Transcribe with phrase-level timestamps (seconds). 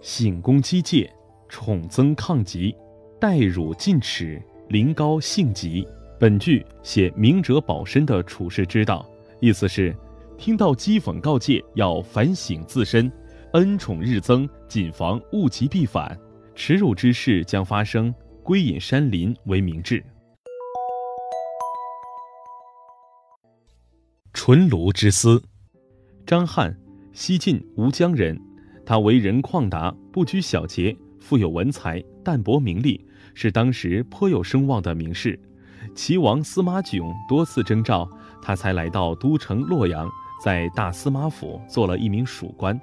[0.00, 1.12] 醒攻击戒，
[1.48, 2.74] 宠增抗疾，
[3.20, 5.86] 待辱进耻，临高性急。
[6.18, 9.06] 本句写明哲保身的处世之道，
[9.40, 9.94] 意思是，
[10.38, 13.10] 听到讥讽告诫要反省自身，
[13.52, 16.18] 恩宠日增，谨防物极必反，
[16.54, 20.02] 耻辱之事将发生，归隐山林为明智。
[24.32, 25.42] 纯卢之思，
[26.26, 26.74] 张翰，
[27.12, 28.38] 西晋吴江人。
[28.90, 33.00] 他为人旷达，不拘小节，富有文才，淡泊名利，
[33.34, 35.38] 是当时颇有声望的名士。
[35.94, 38.10] 齐王司马炯多次征召
[38.42, 40.10] 他，才来到都城洛阳，
[40.44, 42.76] 在大司马府做了一名属官。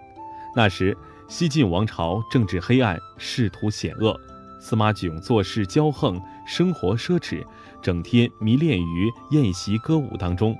[0.55, 0.98] 那时
[1.28, 4.17] 西晋王朝政治黑暗，仕途险恶，
[4.62, 6.17] 司马囧做事骄横，
[6.48, 7.44] 生活奢侈，
[7.81, 10.58] 整天迷恋于宴席歌舞当中。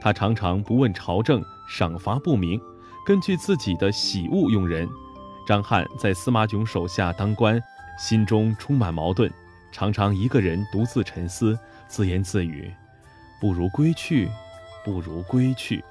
[0.00, 2.60] 他常常不问朝政，赏罚不明。
[3.04, 4.88] 根据自己的喜恶用人，
[5.46, 7.62] 张翰在司马炯手下当官，
[7.98, 9.30] 心中充满矛盾，
[9.70, 12.72] 常常一个人独自沉思，自言自语
[13.38, 14.26] ：“不如归去，
[14.82, 15.84] 不如归去。”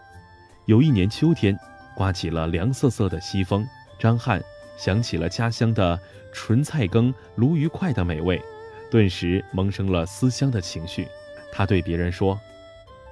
[0.65, 1.55] 有一年秋天，
[1.95, 3.63] 刮起了凉瑟瑟的西风，
[3.99, 4.41] 张翰
[4.75, 5.99] 想起了家乡的
[6.31, 8.41] 纯菜羹、鲈鱼块的美味，
[8.89, 11.07] 顿时萌生了思乡的情绪。
[11.51, 12.39] 他对别人说：“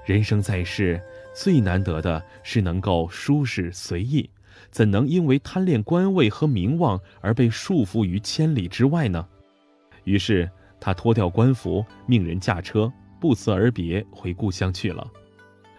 [0.05, 0.99] 人生在世。”
[1.33, 4.29] 最难得的是能够舒适随意，
[4.69, 9.25] 怎能因为贪恋官位和名望而被束缚于千里之外呢？
[10.03, 15.07] 于是他脱掉官服，命人驾车，不辞而别，回故乡去了。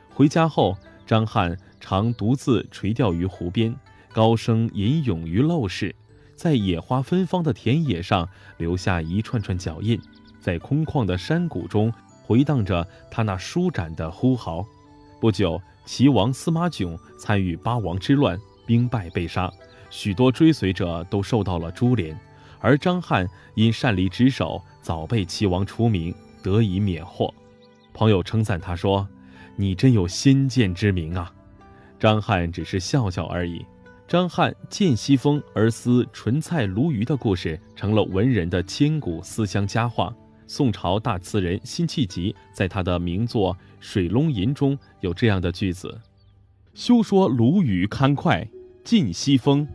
[0.08, 3.74] 回家后，张翰常独自垂钓于湖边，
[4.12, 5.94] 高声吟咏于陋室，
[6.34, 8.28] 在野花芬芳的田野上
[8.58, 10.00] 留下一串串脚印，
[10.40, 14.66] 在空旷的山谷中回荡着他那舒展的呼号。
[15.22, 19.48] 不久，齐王司马囧参与八王之乱，兵败被杀，
[19.88, 22.18] 许多追随者都受到了株连。
[22.58, 26.12] 而张翰因擅离职守，早被齐王除名，
[26.42, 27.32] 得以免祸。
[27.94, 29.06] 朋友称赞他说
[29.54, 31.32] ：“你真有先见之明啊！”
[32.00, 33.64] 张翰只是笑笑而已。
[34.08, 40.12] 张翰见西风而思纯菜鲈鱼的故事，成了文人的千古思乡佳话。
[40.48, 46.00] 宋朝大词人辛弃疾在他的名作《水龙吟》中有这样的句子
[46.72, 48.46] ：“休说鲈鱼堪脍，
[48.84, 49.66] 尽西风，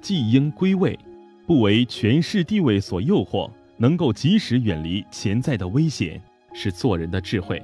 [0.00, 0.98] 既应归位，
[1.46, 6.20] 不为权势地位所诱惑，能够及时远离潜在的危险，
[6.52, 7.62] 是做人的智慧。”